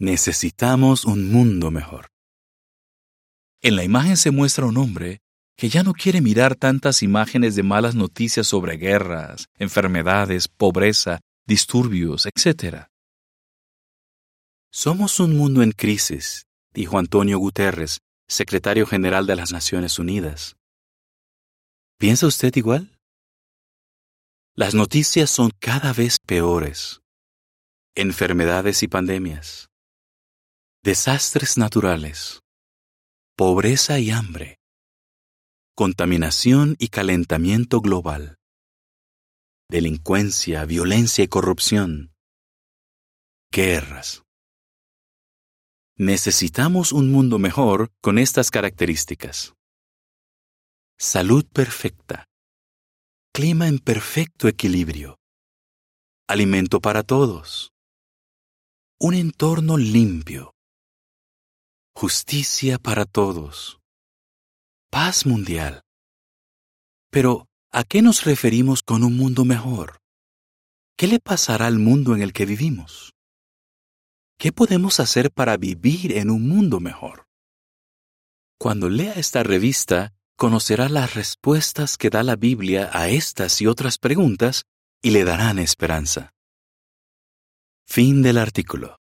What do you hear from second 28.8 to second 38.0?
y pandemias. Desastres naturales. Pobreza y hambre contaminación y calentamiento